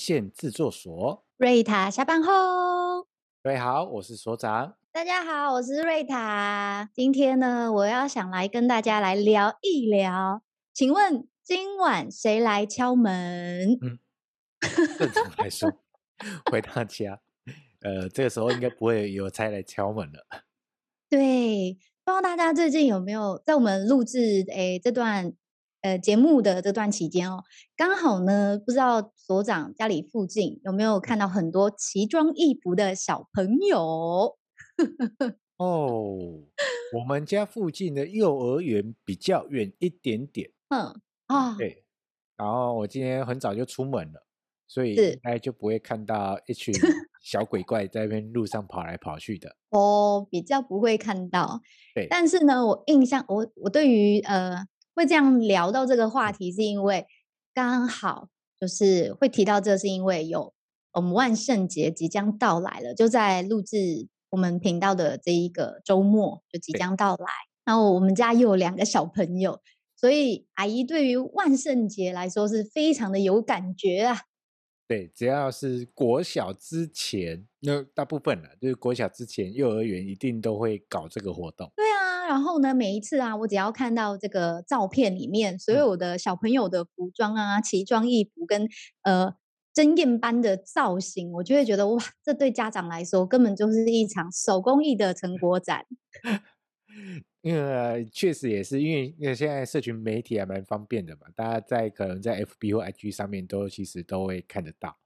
[0.00, 1.22] 线制作所。
[1.36, 3.02] 瑞塔下班后，
[3.42, 4.74] 各位好，我是所长。
[4.90, 6.88] 大家好，我是瑞塔。
[6.94, 10.42] 今天呢，我要想来跟大家来聊一聊。
[10.72, 13.78] 请问今晚谁来敲门？
[13.82, 13.98] 嗯，
[14.98, 15.70] 正常来说，
[16.50, 17.20] 回大家，
[17.82, 20.24] 呃，这个时候应该不会有差来敲门了。
[21.10, 21.76] 对，
[22.06, 25.34] 不知道大家最近有没有在我们录制诶这段。
[25.82, 27.42] 呃，节目的这段期间哦，
[27.74, 34.36] 刚好呢，不知道所长家里附近有没有看到很多奇装异服的小朋友？
[35.56, 36.18] 哦，
[36.94, 40.50] 我们家附近的幼儿园比较远一点点。
[40.68, 41.84] 嗯啊，对。
[42.36, 44.26] 然后我今天很早就出门了，
[44.68, 46.74] 所以应该就不会看到一群
[47.22, 49.56] 小鬼怪在那边路上跑来跑去的。
[49.70, 51.62] 哦，比较不会看到。
[51.94, 52.06] 对。
[52.10, 54.66] 但是呢，我印象，我我对于呃。
[55.00, 57.06] 会这样聊到这个话题，是因为
[57.54, 58.28] 刚好
[58.60, 60.52] 就是会提到这，是因为有
[60.92, 67.26] 我们万圣节即将到来了，就在录制我们频道的这一个周末就即将到来。
[67.64, 69.62] 然后我们家又有两个小朋友，
[69.96, 74.20] 所以阿姨对于万圣节来说是非常的有感觉啊。
[74.86, 81.70] 对，只要是国小之前，那大部分了，就是国小之前，幼儿园一定都会搞这个活动。
[81.76, 82.26] 对啊。
[82.26, 88.68] 然后呢，每一次啊，我只要看到这个照片里面所有的小朋友的服装啊、奇装异服跟
[89.02, 89.34] 呃
[89.74, 95.86] 争艳般的造型，我就会觉得哇，这对家长来说根本就是一场手工艺的成果展。
[97.42, 104.96] 因为、呃、确实也是因为因为现在社群媒体还蛮方便的嘛，大家在可能在 FB 或 IG 上面都其实都会看得到。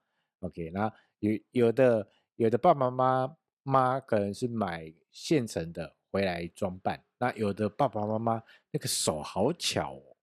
[0.41, 7.05] OK，然后有有的有的爸爸妈妈可能是买现成的回来装扮。
[7.19, 10.17] 那有的爸爸妈妈那个手好巧哦，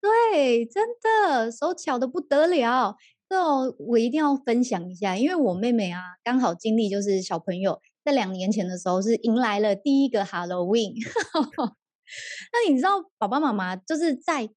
[0.00, 2.96] 对，真的手巧的不得了。
[3.28, 3.36] 这
[3.78, 10.94] 我一定要分享一下，因为我妹妹啊，刚好经历就是小朋友在两年前的时候是迎来了第一个 Halloween。
[12.52, 14.48] 那你知道爸爸妈妈就是在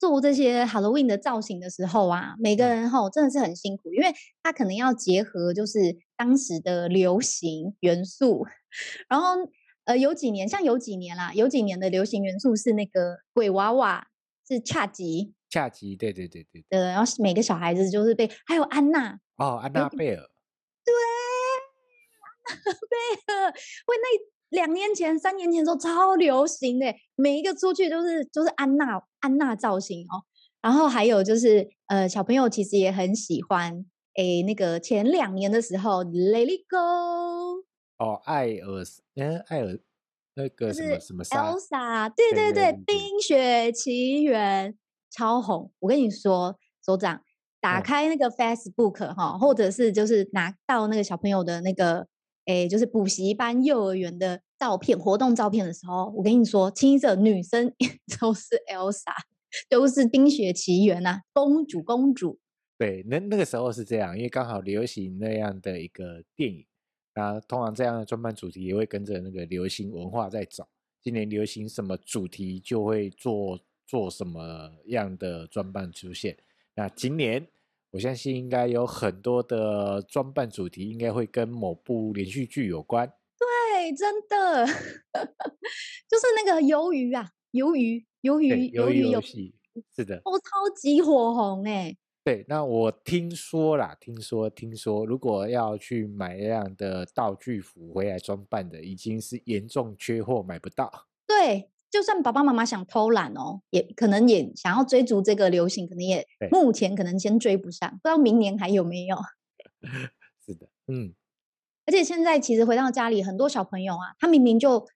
[0.00, 4.12] 做这些 Halloween 的造型的时候啊，每个人吼真的是很辛苦，因为
[4.42, 8.44] 他可能要结合就是当时的流行元素，
[9.08, 9.50] 然后。
[9.88, 14.06] 呃，有几年，像有几年啦，有几年的流行元素是那个鬼娃娃，
[14.46, 20.28] 是恰吉，恰吉，对对对对，对，然后每个小孩子就是被，还有安娜，哦，安娜贝尔，
[20.84, 20.94] 对，
[22.44, 23.46] 安娜贝尔，
[23.86, 30.20] 喂，那两年前、三年前的时候超流行的，每一个出去都是就是安娜安娜造型哦，
[30.60, 33.86] 然后还有就是呃，小朋友其实也很喜欢，
[34.18, 37.62] 诶，那个前两年的时候，Let It Go。
[37.98, 38.82] 哦，艾尔，
[39.14, 39.78] 嗯，艾尔，
[40.34, 44.76] 那个什么什么 Elsa，对对对，冰雪奇缘
[45.08, 45.70] 超红。
[45.78, 47.22] 我跟你说，所长，
[47.60, 52.08] 打开那个 Facebook 哈、嗯，或者是就是拿到那个小朋友的那个，
[52.46, 57.72] 诶，就是补习班、幼儿园的照片、活动照片的时候，我跟你说，清一色女生
[58.18, 59.14] 都是 Elsa，
[59.68, 62.40] 都是冰雪奇缘呐、啊，公主公主。
[62.78, 66.64] 对，那那个时候是这样，因为刚好流行那样的一个电影。
[67.14, 70.64] 那通常这样的装扮主题也会跟着那个流行文化在走，
[71.02, 76.38] 今年流行什么主题就会做做什么样的装扮出现。
[76.76, 77.44] 那今年
[77.90, 83.12] 我相信应该有很多的装扮主题应该会跟某部连续剧有关。
[83.36, 84.64] 对，真的，
[86.06, 89.56] 就是那个鱿鱼啊，鱿鱼，鱿鱼，鱿鱼游戏，
[89.96, 91.96] 是的，哦，超级火红哎。
[92.28, 101.06] 对，那我听说啦，听说听说，如果要去买这样的道具服回来装扮的，已经是严重缺货，买不到。
[101.26, 109.16] 对，就算爸爸妈妈想偷懒哦，也可能也想要追逐这个流行，可能也目前可能先追不上，不知道明年还有没有。
[110.44, 111.14] 是的，嗯。
[111.86, 114.86] 而且现在其实回到家里，很多小朋友啊，他明明就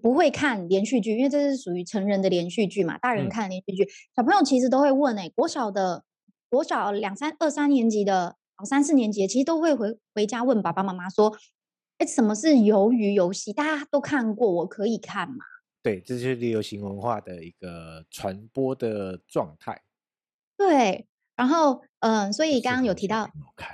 [0.00, 6.04] 不会看连续剧，因为这是属于成人的连续剧嘛，大人看连续剧，嗯、小朋友其实都会问哎、欸，国小的。
[6.52, 11.34] 国小两三二三年级的，三四年级的，其实都会回回家问爸爸妈妈说
[11.96, 13.54] ：“哎，什么是鱿鱼游戏？
[13.54, 15.36] 大家都看过，我可以看吗？”
[15.82, 19.80] 对，这就是流行文化的一个传播的状态。
[20.54, 23.30] 对，然后嗯，所以刚刚有提到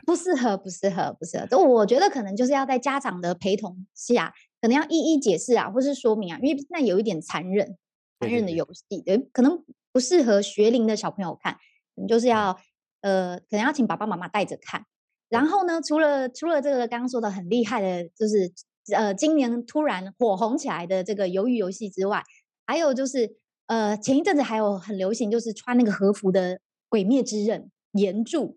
[0.06, 1.46] 不适合，不适合，不适合。
[1.48, 7.76] 就我觉得可能就是要在家长的陪同下，可能要一一解释啊，或是说明啊，因为那有一点残忍，
[8.20, 11.58] 残忍的游戏，对，可能不适合学龄的小朋友看，
[11.96, 12.56] 你就是要。
[13.00, 14.84] 呃，可能要请爸爸妈妈带着看。
[15.28, 18.50] 然后呢，除了除了这个刚刚说的很厉害的，就是
[18.94, 22.22] 呃，今年突然火红起来的这个鱿鱼游戏之外，
[22.66, 23.36] 还有就是
[23.66, 26.56] 呃，前一阵子还有很流行，就是穿那个和服的
[26.88, 27.62] 《鬼灭之刃》
[27.92, 28.56] 炎柱。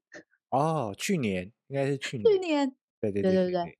[0.50, 2.26] 哦，去年应该是去年。
[2.26, 2.76] 去年。
[3.02, 3.78] 对对对对对对。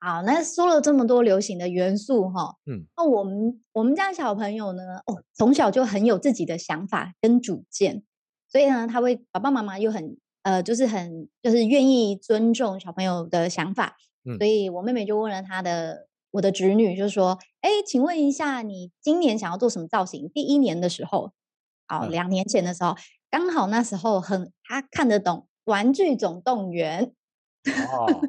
[0.00, 8.02] 好，那说了这么多流行的元素哈，嗯，那我们我们家小朋友呢，哦，从小就很有自己的想法跟主见，
[8.54, 20.30] 所以呢，他会爸爸妈妈又很呃，就是很就是愿意尊重小朋友的想法，嗯，所以我妹妹就问了她的我的侄女，就说，哎，请问一下，你今年想要做什么造型？
[20.32, 21.32] 第一年的时候，
[21.88, 22.96] 好，两年前的时候，嗯，
[23.28, 27.10] 刚好那时候很他看得懂《玩具总动员》
[27.90, 28.20] 哦。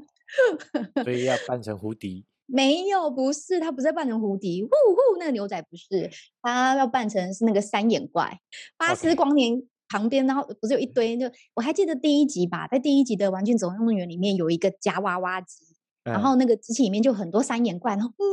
[1.04, 2.25] 所以要扮成胡迪？
[2.48, 6.10] 没有，不是，他不是扮成胡迪，呼呼，那个牛仔不是，
[6.42, 8.39] 他要扮成是那个三眼怪，
[8.77, 15.66] 巴斯光年旁边，然后不是有一堆，就我还记得第一集吧，在第一集的《玩具总动员》里面有一个夹娃娃机，
[16.04, 18.24] 嗯、然后那个机器里面就很多三眼怪，然后呜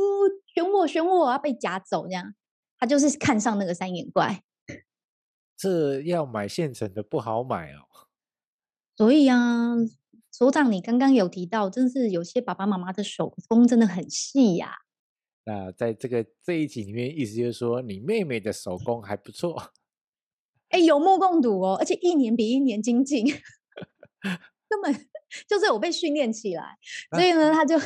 [0.53, 2.33] 选我选我，要被夹走这样，
[2.79, 4.43] 他就是看上那个三眼怪，
[5.57, 8.07] 这要买现成的不好买哦，
[8.95, 9.75] 所以啊。
[10.35, 14.77] 所长，你刚刚有提到，真是有些爸爸妈妈的手工真的很细呀、啊。
[15.43, 19.71] 那在这个这一集里面，意思就是说，你妹妹的手工还不错。
[20.73, 23.25] 哎，有目共睹哦，而且一年比一年精进，
[24.67, 24.93] 根本
[25.47, 26.75] 就是我被训练起来。
[27.11, 27.79] 所以呢，他就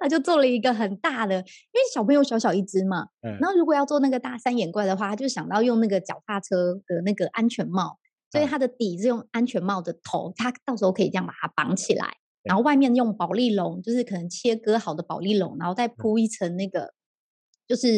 [0.00, 3.06] 他就做了一个很大的，因为小朋友小小一只嘛。
[3.22, 3.38] 嗯。
[3.40, 7.98] 然后如果要做那个大三眼怪的话，他就想到用那个脚踏车的那个安全帽。
[8.30, 12.12] 所以它的底是用安全帽的头，它到时候可以这样把它绑起来，
[12.42, 16.92] 然后外面用保丽龙，就是可能切割好的保丽龙，然后再铺一层那个
[17.66, 17.88] 就是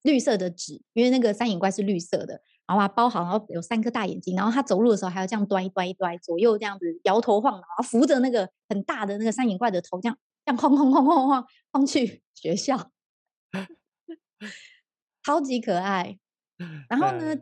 [0.00, 12.90] 绿色的纸，因为那个三眼怪是绿色的，然后把它包好，然后有三颗大眼睛，然后它走路的时候还要这样端一端一端，左右这样子摇头晃脑，然后扶着那个很大的那个三眼怪的头，这样这样晃晃晃晃晃晃去 学校，
[15.22, 16.18] 超级可爱。
[16.88, 17.36] 然后呢，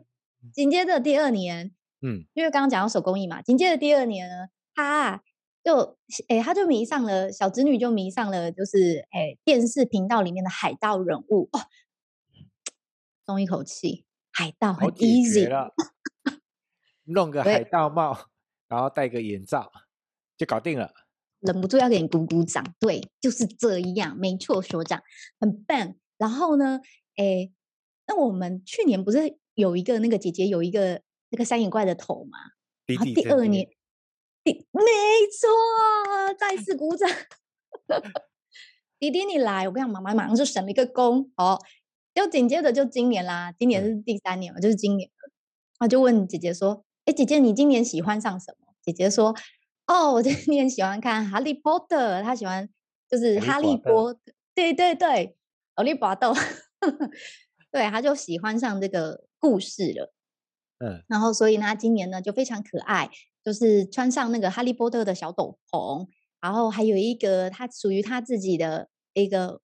[0.53, 1.73] 紧接着第二年。
[2.05, 5.23] 嗯，因为刚刚讲到手工艺嘛，紧接着第二年呢，他
[5.63, 5.97] 就
[6.27, 11.61] 哎，他就迷上了小侄女，就迷上了，就是哎，电视频道里面的海盗人物哦，
[13.25, 15.73] 松一口气，海盗很 easy 了，
[17.05, 18.29] 弄个海盗帽，
[18.67, 19.71] 然后戴个眼罩
[20.35, 20.93] 就搞定了，
[21.39, 25.01] 忍不住要给你鼓鼓掌，对，就是这样，没错，所长
[25.39, 25.95] 很棒。
[26.17, 26.81] 然后呢，
[27.15, 27.49] 哎，
[28.07, 31.01] 那我们去年不是有一个那个姐姐有一个。
[31.33, 32.37] 那个三眼怪的头嘛，
[32.85, 33.67] 弟弟第二年，
[34.43, 34.81] 第没
[35.35, 37.09] 错，再次鼓掌。
[38.99, 41.59] 弟弟你来，我跟你讲，妈妈马上就省了一个工哦。
[42.13, 45.09] 就紧接着就今年啦，今年是第三年嘛，嗯、就是今年。
[45.79, 49.35] 他就问姐姐说：“哎，姐姐，你今年喜欢上什么？”姐姐说
[49.87, 52.69] ：“哦，我今年喜欢看《哈利波特》，他喜欢
[53.09, 54.19] 就是哈利波特，
[54.55, 55.35] 对对对，
[55.75, 56.33] 哈利波特，
[57.71, 60.13] 对，他就喜欢上这个故事了。”
[60.79, 63.09] 嗯，然后所以呢，他今年呢就非常可爱，
[63.43, 66.07] 就是穿上那个哈利波特的小斗篷，
[66.39, 69.59] 然后还有一个他属于他自己的一个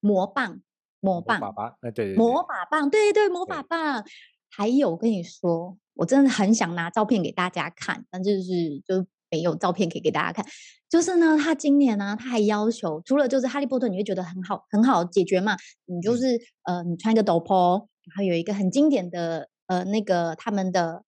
[0.00, 0.60] 魔棒，
[1.04, 4.04] 魔棒，魔法棒，对对，魔法棒，对对，魔法棒。
[4.50, 10.44] 还有，我跟你说，我真的很想拿照片给大家看，但就是就没有照片可以给大家看。
[10.88, 15.56] 就是呢，他今年呢，他还要求，除了就是哈利波特，你会觉得很好很好解决嘛？
[15.86, 19.48] 你就是、嗯、呃，你穿一个斗篷，然后有一个很经典的。
[19.66, 21.04] 呃，那个他们的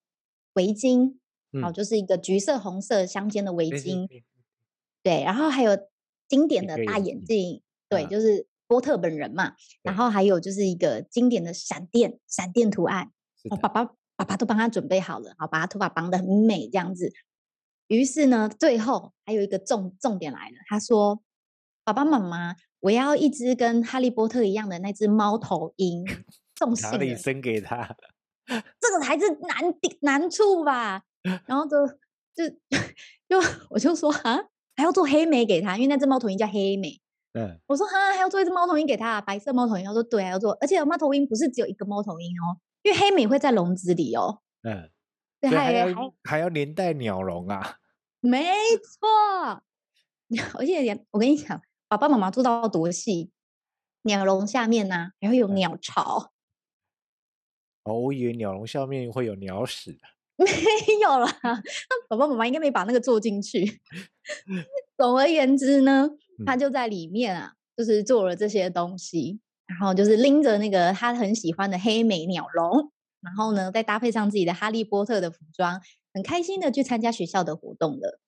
[0.54, 1.18] 围巾，
[1.60, 4.24] 好、就是一个橘色、红色相间的围巾，对，
[5.02, 5.76] 对，然后还有
[6.26, 7.60] 经典的大眼镜，
[7.90, 9.54] 对，啊、就是波特本人嘛。
[9.82, 13.10] 然后还有就是一个经典的闪电，闪电图案。
[13.50, 13.84] 我，爸爸，
[14.16, 17.12] 爸爸都帮他准备好了，好，把他头发绑得很美这样子。
[17.88, 21.22] 于是呢，最后还有一个重重点来了，他说
[21.84, 26.04] ：“爸爸妈妈，我要一只跟哈利波特一样的那只猫头鹰，
[26.58, 27.96] 送信。”哪里生给他？
[28.48, 31.02] 这个才是难点难处吧，
[31.46, 31.86] 然后就
[32.34, 32.48] 就
[33.28, 34.38] 就我就说啊，
[34.74, 37.00] 还要做黑莓给他，因为那只猫头鹰叫黑莓。
[37.38, 39.84] 嗯，我说啊，还要做一只猫头鹰给他，白色猫头鹰。
[39.84, 44.40] 他说对，还要做，而且猫头鹰不是只有一个猫头鹰哦，因为黑米会在笼子里哦。
[44.62, 44.90] 嗯，
[45.38, 47.76] 对，还要还，还要连带鸟笼啊。
[48.20, 48.48] 没
[48.82, 49.62] 错，
[50.58, 53.30] 而且我跟你讲，爸爸妈妈做到多细，
[54.02, 56.32] 鸟笼下面呢、啊、还会有鸟巢。
[57.84, 59.98] 哦，我以为鸟笼下面会有鸟屎，
[60.36, 60.46] 没
[61.02, 61.30] 有啦，
[62.08, 63.80] 爸爸妈妈应该没把那个做进去。
[64.96, 66.08] 总而言之呢，
[66.44, 72.90] 他就在里面啊，就是做了这些东西，然后就是拎着那个他很喜欢的黑莓鸟笼，
[73.20, 75.80] 然后呢，再搭配上自己的哈利波特的服装，
[76.12, 78.20] 很开心的去参加学校的活动了。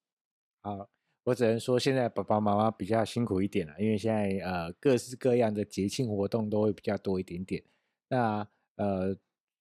[0.63, 0.89] 好，
[1.25, 7.63] 我只能说现在爸爸妈妈比较辛苦一点了，因为现在呃各式各样的节庆活动都会比较多一点点。
[8.09, 9.17] 那呃。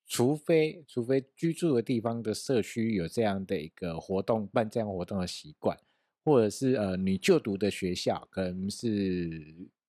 [0.10, 5.78] 除非除非居住的地方的社区有这样的一个活动，办这样活动的习惯，
[6.28, 8.86] 或者是呃你就读的学校，可能是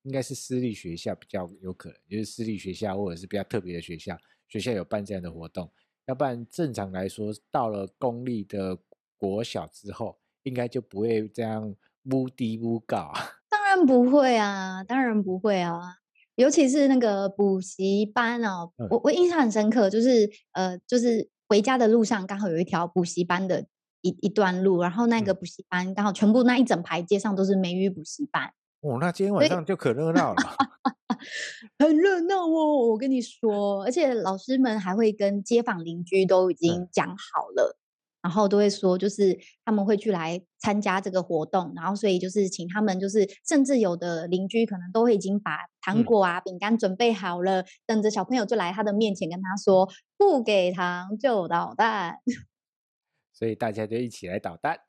[0.03, 4.17] 应该是私立学校比较有可能，就是私立学校或者是比较特别的学校，
[4.47, 5.69] 学校有办这样的活动。
[6.05, 8.77] 要不然正常来说，到了公立的
[9.17, 13.11] 国小之后，应该就不会这样乌低乌高。
[13.51, 15.81] 当然不会啊，当然不会啊。
[16.35, 23.67] 尤其是那个补习班哦，嗯、我我印象很深刻，就是呃，就是回家的路上刚好有一条补习班的
[24.01, 28.51] 一一段路，然后那个补习班刚好全部那一整排街上都是美语补习班。
[28.81, 30.43] 哦，那今天晚上就可热闹了。
[31.77, 37.79] 很热闹哦，我跟你说，而且老师们还会跟街坊邻居都已经讲好了，嗯、
[38.21, 52.19] 然后都会说，就是他们会去来参加这个活动，然后所以就是请他们，就是甚至有的邻居可能都会已经把糖果啊、饼干准备好了，嗯、等着小朋友就来他的面前跟他说，不给糖就捣蛋，
[53.39, 54.81] 所以大家就一起来捣蛋。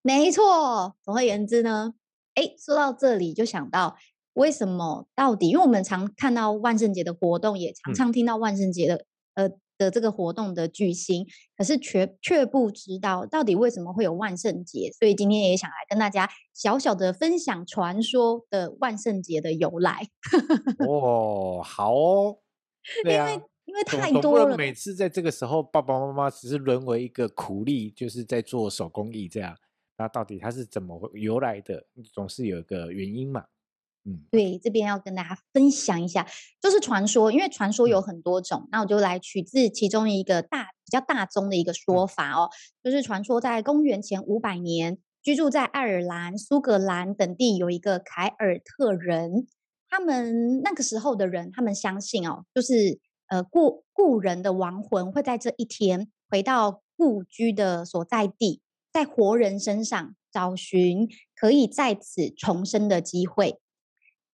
[0.00, 1.94] 没错，总而言之呢，
[2.34, 3.96] 哎，说到这里就想到。
[4.34, 5.08] 为什么？
[5.16, 5.48] 到底？
[5.48, 9.04] 因为我们常看到万圣节的活动，也常常听到万圣节的、
[9.34, 14.88] 嗯、呃的这个活动的巨星，可是却却不知道到底为什么会有万圣节。
[14.96, 20.06] 所以今天也想来跟大家小小的分享传说的万圣节的由来。
[20.88, 22.38] 哦，好哦，
[23.02, 29.56] 对啊、因为因为太多了，每次在这个时候，爸爸妈妈只是沦为一个苦力，就是在做手工艺这样。
[29.96, 31.86] 那到底它是怎么由来的？
[32.12, 33.44] 总是有一个原因嘛。
[34.04, 36.26] 嗯，对，这边要跟大家分享一下，
[36.60, 42.50] 就是传说，因为传说有很多种，嗯、那我就来取自其中一个大比较大宗的一个说法哦，
[42.82, 49.46] 嗯、就是传说在公元前五百年，居住在爱尔兰、苏格兰等地有一个凯尔特人，
[49.90, 52.98] 他们那个时候的人，他们相信哦，就是
[53.30, 58.60] 呃故故人的亡魂会在这一天回到故居的所在地，
[58.92, 63.58] 在活人身上找寻可以在此重生的机会。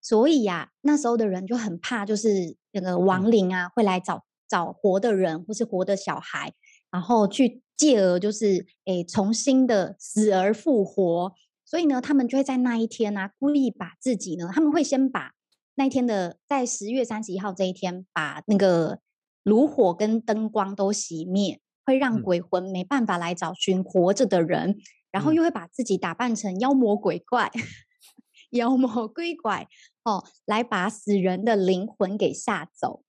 [0.01, 6.53] 所以呀、啊，那时候的人就很怕，就是那个亡灵啊会来找找活的人，或是活的小孩，
[6.89, 11.33] 然后去借而就是诶重新的死而复活。
[11.65, 15.33] 所以呢，他们就会在那一天呢、啊，故意把自己呢，他们会先把
[15.77, 18.99] 那一天的在十月三十一号这一天，把那个
[19.43, 24.81] 炉火跟灯光都熄灭，会让鬼魂没办法来找寻活着的人，嗯、
[25.11, 27.51] 然后又会把自己打扮成妖魔鬼怪。
[28.51, 29.67] 妖魔鬼怪
[30.03, 33.03] 哦，来把死人的灵魂给吓走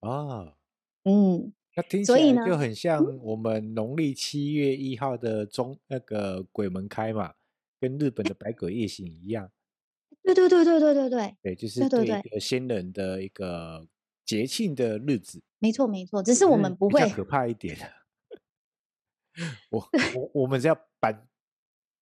[0.00, 0.54] 啊！
[1.04, 7.34] 嗯，那听起来就很像我们农历七月一号的中那个鬼门开嘛，
[7.78, 9.50] 跟日本的百鬼夜行一样。
[10.22, 13.86] 对对对对对对对，对，就是对一个先人的一个
[14.24, 15.42] 节庆的日子。
[15.58, 17.76] 没错没错，只是我们不会可怕一点。
[19.70, 21.26] 我我我们是要办，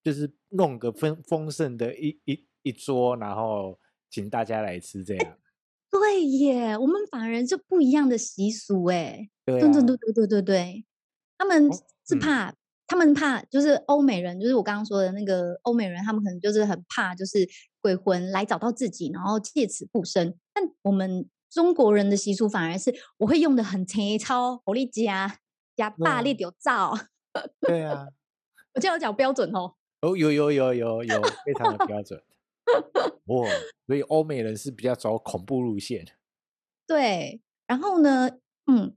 [0.02, 2.46] 就是弄个丰丰盛的一一。
[2.66, 3.78] 一桌，然后
[4.11, 5.38] 请大家来吃，这样。
[5.88, 9.30] 对耶，我们反而就不一样的习俗哎。
[9.44, 10.85] 对、啊、对对对对对对对，
[11.38, 11.70] 他们
[12.04, 12.52] 是怕，
[12.87, 17.49] 他们怕就是欧美人，就是我刚刚说的那个欧美人，他们可能就是很怕，就是
[17.81, 20.35] 鬼魂来找到自己，然后借此复生。
[20.52, 25.38] 但我们中国人的习俗反而是，我会用的很粗糙，火力加
[25.75, 26.97] 加霸力有照。
[27.61, 28.07] 对啊，
[28.75, 29.75] 我这样讲标准哦。
[30.02, 32.23] 哦，有有有有有，非常的标准。
[33.26, 33.49] 哇，
[33.87, 36.07] 所以欧美人是比较走恐怖路线。
[36.87, 38.31] 对，然后呢，
[38.66, 38.95] 嗯，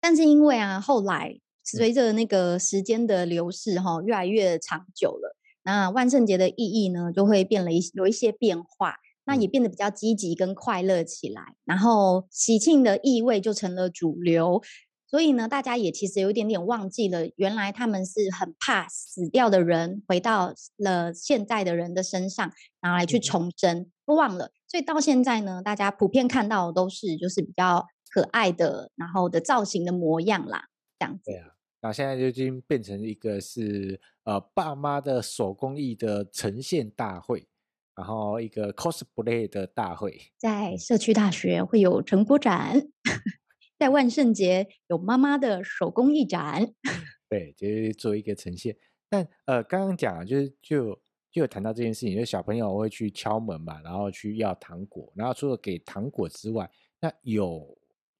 [0.00, 8.94] 但是因为啊，后来随着那个时间的流逝，哈，越来越长久了，那万圣节的意义呢，就会变了一有一些变化，
[9.24, 14.62] 那也变得比较积极跟快乐起来，然后喜庆的意味就成了主流。
[15.08, 24.50] 所以呢，大家也其实有一点点忘记了，原来他们是很怕死掉的人回到了现在的人的身上，然后来去重生，都忘了。
[24.66, 30.64] 所以到现在呢，大家普遍看到的都是就是比较可爱的，然后的造型的模样啦，
[30.98, 31.22] 这样子。
[31.26, 37.46] 对啊，那现在就已经变成一个是呃爸妈的手工艺的呈现大会，
[37.94, 42.88] 然后一个 cosplay 的大会，在社区大学会有成果展。
[43.78, 46.72] 在万圣节有妈妈的手工艺展，
[47.28, 48.74] 对，就是做一个呈现。
[49.10, 50.94] 但呃，刚刚讲就是就
[51.30, 56.66] 就有谈到这件事情，就是小朋友会去敲门嘛，然后去要糖果，然后除了给糖果之外，
[56.98, 57.76] 那有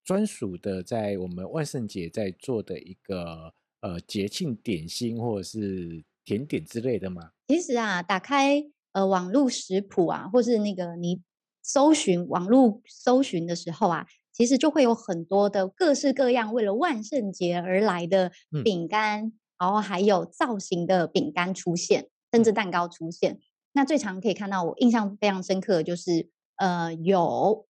[0.07, 7.33] 专属的在我们万圣节在做的一个呃节庆点心或者是甜点之类的吗？
[7.49, 11.21] 其实啊，打开呃网络食谱啊，或是那个你
[11.61, 14.07] 搜寻网络搜寻的时候啊。
[14.33, 18.31] 其实就会有很多的各式各样为了万圣节而来的
[18.63, 22.11] 饼干，嗯、然后还有造型的饼干出现。
[22.33, 23.39] 甚至蛋糕出现。
[23.73, 27.67] 那最常可以看到，我印象非常深刻的就是，呃，有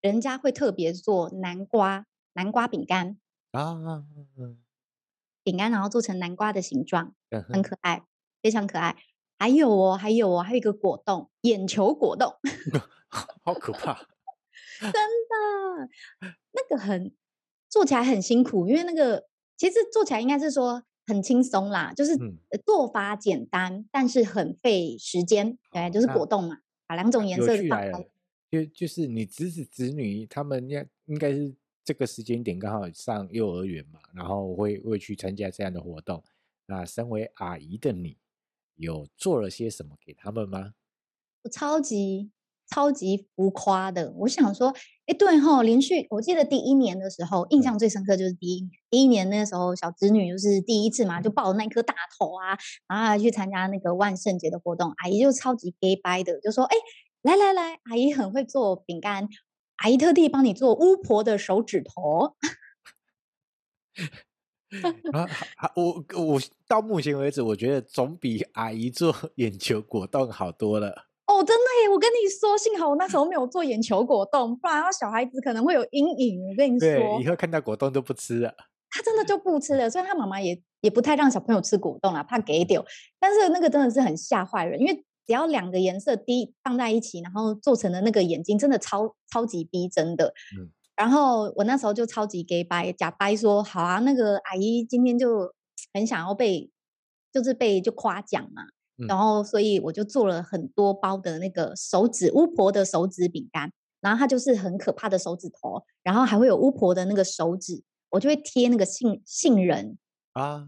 [0.00, 3.18] 人家会特别做南瓜南瓜饼干
[3.52, 4.04] 啊，
[5.42, 7.14] 饼干然后做成南瓜的形状，
[7.48, 8.04] 很可爱，
[8.42, 8.96] 非常可爱。
[9.38, 12.34] 还有哦，还有哦，还有一个果冻，眼球果冻，
[13.44, 13.94] 好可怕，
[14.80, 15.88] 真的，
[16.52, 17.14] 那个很
[17.68, 19.26] 做起来很辛苦，因为那个
[19.56, 20.82] 其实做起来应该是说。
[21.10, 22.14] 很轻松啦，就是
[22.66, 25.56] 做法简单，嗯、但是很费时间。
[25.72, 28.08] 对，就是果冻嘛，啊、把两种颜色放开。
[28.50, 36.22] 就就是你侄子侄女他们要应该是这个时间点刚好上幼儿园嘛，然后会会去参加这样的活动。
[36.66, 38.16] 那身为阿姨的你，
[38.76, 40.74] 有做了些什么给他们吗？
[41.42, 42.30] 我超级。
[42.70, 44.74] 超级浮夸的，我想说，
[45.06, 56.76] 哎，对吼，连续我记得第一年的时候，印象最深刻就是第一年，第一年那个时候小侄女就是第一次嘛，就抱着那颗大头啊，然后还去参加那个万圣节的活动，阿姨就超级假掰的，就说，哎，
[57.28, 59.28] 来来来，阿姨很会做饼干，
[59.76, 62.36] 阿姨特地帮你做巫婆的手指头。
[65.12, 65.28] 啊，
[65.76, 71.06] 我我到目前为止，我觉得总比阿姨做 眼球果冻好多了。
[71.26, 71.88] 哦，真的耶！
[71.90, 76.40] 我跟你说，幸好我那时候没有做眼球果冻，不然小孩子可能会有阴影。
[76.48, 78.54] 我跟你说，以后看到果冻都不吃了。
[78.88, 82.82] 他真的就不吃了，所以他妈妈也也不太让小朋友吃果冻啦，怕给丢。
[83.20, 90.32] 但是那个真的是很吓坏人，因为只要两个颜色滴放在一起，然后做成的那个眼睛，真的超超级逼真的。
[90.58, 90.72] 嗯。
[90.96, 95.54] 然后我那时候就超级给掰，假掰说好啊，那个阿姨今天就
[95.92, 96.70] 很想要被，
[97.30, 98.62] 就是被就夸奖嘛。
[99.06, 103.70] 然后，所以我就做了很多包的那个手指巫婆的手指饼干，
[104.00, 109.96] 然后它就是很可怕的手指头，然后还会有巫婆的那个手指，我就会贴那个杏杏仁
[110.32, 110.66] 啊，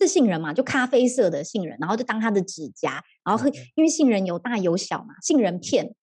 [0.00, 5.94] 是杏仁嘛，就咖啡色的杏仁，然后就当它的指甲，然后因为杏仁有大有小嘛，杏仁片，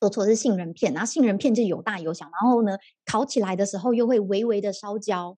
[0.00, 5.36] 说错是杏仁片，然后杏仁片就有大有小，然后呢，烤起来的时候又会微微的烧焦，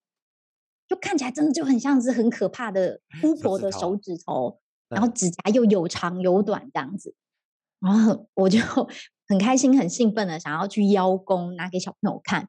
[0.87, 4.59] 就看起来真的就很像是很可怕的 巫婆的手指头。
[4.89, 7.15] 然后指甲又有长有短这样子，
[7.79, 8.59] 然后我就
[9.27, 12.47] 很开心很兴奋的想要去邀功拿给小朋友看，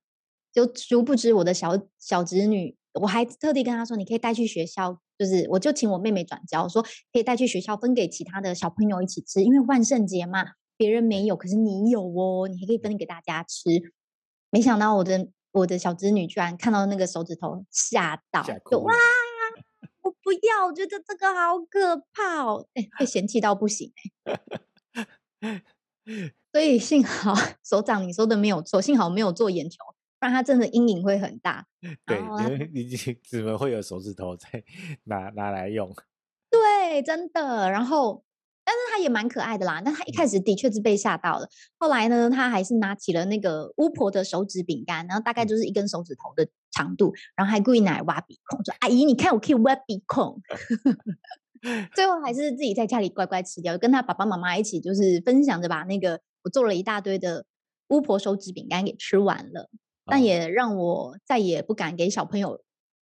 [0.53, 10.45] 就殊不知我的小小侄女，我还特地跟她说，你可以带去学校，就是我就请我妹妹转交，说可以带去学校分给其他的小朋友一起吃，因为万圣节嘛，
[10.77, 13.93] 别人没有，可是你有哦，你还可以分给大家吃。
[14.51, 18.93] 没想到我的我的小侄女居然看到那个手指头吓到，就哇！
[20.03, 23.93] 我不要，我觉得这个好可怕哦，哎，被嫌弃到不行
[25.41, 25.63] 哎。
[26.53, 29.79] 所以幸好 首长你说的没有错，幸好没有做眼球，
[30.25, 31.67] 不然他真的阴影会很大。
[32.07, 32.19] 对，
[32.73, 32.97] 你你
[33.29, 34.49] 怎么会有手指头在
[35.05, 35.95] 拿拿来用？
[36.51, 37.71] 对，真的。
[37.71, 38.25] 然后。
[38.67, 41.47] 但是他也蛮可爱的啦，但他一开始的确是被吓到了。
[41.77, 50.41] 后来呢，他还是拿起了那个巫婆的手指饼干，然后大概就是一根手指头的长度，然后还故意拿来挖鼻孔，说：“阿姨，你看我可以挖鼻孔。
[51.95, 57.45] ”最后还是自己在家里乖乖吃掉，跟他爸爸妈妈一起就是分享着把那个我做了一大堆的
[57.89, 59.69] 巫婆手指饼干给吃完了，
[60.07, 62.63] 但也让我再也不敢给小朋友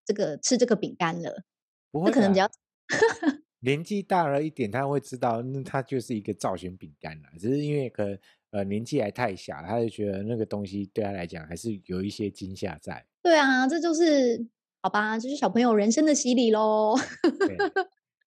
[0.04, 1.44] 这个吃这个饼干了。
[1.90, 2.48] 不会，可能比较。
[3.61, 7.28] 年纪大了一点，他会知道，那它就是一个造型饼干了。
[7.38, 8.18] 只是因为可能
[8.50, 13.04] 呃年纪还太小，他就觉得那个东西对他来讲还是有一些惊吓在。
[13.22, 14.46] 对啊，这就是
[14.82, 16.94] 好吧，就是小朋友人生的洗礼喽。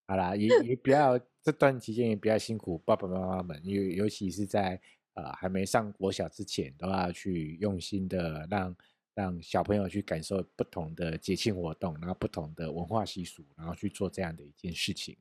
[0.08, 4.82] 好啦，也也不要这段期间也比较辛苦爸爸妈妈们，尤尤其是在
[5.24, 8.76] 呃还没上国小之前，都要去用心的让。
[9.16, 15.18] 让小朋友去感受不同的节庆活动，然后不同的文化习俗，然后去做这样的一件事情。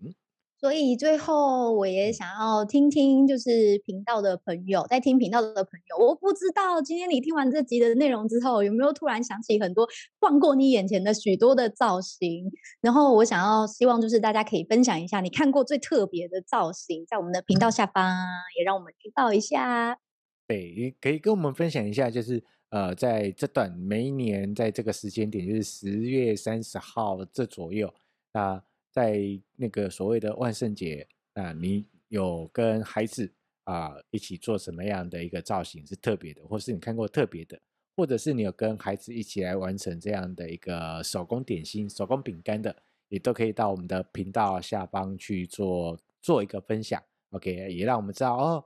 [0.60, 9.88] 所以最后我也想要听听，就是频道的朋友在听频道的朋友，我不知道今天你听完这集的内容之后，有没有突然想起很多
[10.20, 12.50] 晃过你眼前的许多的造型？
[12.80, 18.16] 然后我想要希望就是大家可以分享一下你看过最特别的造型，在我们的频道下方
[18.58, 19.98] 也让我们知道一下。
[20.48, 22.42] 对，也可以跟我们分享一下，就是。
[22.70, 27.90] 呃，在这段每一年在这个时间点，就是十月三十号这左右，
[28.34, 29.20] 那在
[29.56, 33.32] 那个所谓的万圣节，啊你有跟孩子
[33.64, 37.60] 啊、呃、一起做什么样的一个造型是特别的，或是你看过特别的，
[37.96, 42.74] 或者是你有跟孩子一起来完成这样的一个手工点心、手工饼干的，
[43.08, 48.64] 也都可以到我们的频道下方去做做一个分享，OK，也让我们知道哦，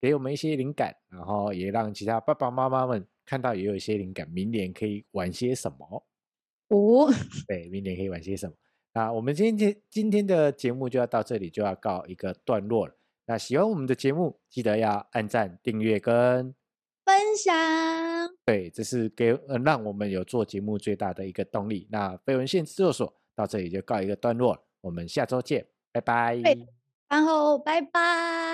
[0.00, 3.06] 给我们一些灵感，然后也让其他爸爸妈妈们。
[3.26, 6.04] 看到也有一些灵感，明年可以玩些什么？
[6.66, 7.08] 哦，
[7.46, 8.52] 对，明年可以玩些什么？
[8.92, 12.94] 那我们今天今天的节目就要到这里，就要告一个段落了。
[13.26, 16.52] 那喜欢我们的节目，记得要按赞、订阅跟
[17.04, 17.54] 分享。
[18.44, 21.86] 对，这是给呃让我们有做节目最大的一个动力。
[21.90, 26.36] 那飞文献制作所到这里就告一个段落了，我们下周见，拜拜。
[27.08, 28.49] 然后拜拜。